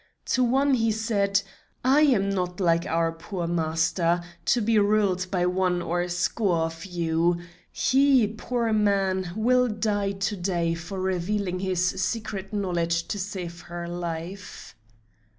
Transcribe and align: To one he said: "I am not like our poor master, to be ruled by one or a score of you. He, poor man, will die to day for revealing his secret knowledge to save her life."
To 0.33 0.43
one 0.43 0.73
he 0.73 0.91
said: 0.91 1.43
"I 1.85 2.01
am 2.01 2.31
not 2.31 2.59
like 2.59 2.87
our 2.87 3.11
poor 3.11 3.45
master, 3.45 4.23
to 4.45 4.59
be 4.59 4.79
ruled 4.79 5.29
by 5.29 5.45
one 5.45 5.79
or 5.79 6.01
a 6.01 6.09
score 6.09 6.61
of 6.65 6.85
you. 6.87 7.37
He, 7.71 8.25
poor 8.25 8.73
man, 8.73 9.31
will 9.35 9.67
die 9.67 10.13
to 10.13 10.35
day 10.35 10.73
for 10.73 10.99
revealing 10.99 11.59
his 11.59 11.87
secret 12.03 12.51
knowledge 12.51 13.07
to 13.09 13.19
save 13.19 13.61
her 13.61 13.87
life." 13.87 14.73